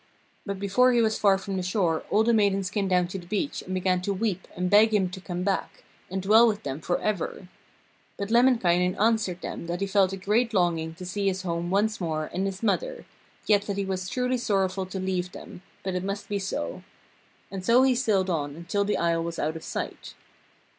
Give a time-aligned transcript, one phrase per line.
[0.47, 3.27] But before he was far from the shore all the maidens came down to the
[3.27, 6.81] beach and began to weep and beg him to come back and dwell with them
[6.81, 7.47] for ever.
[8.17, 12.01] But Lemminkainen answered them that he felt a great longing to see his home once
[12.01, 13.05] more and his mother,
[13.45, 16.81] yet that he was truly sorrowful to leave them, but it must be so.
[17.51, 20.15] And so he sailed on until the isle was out of sight.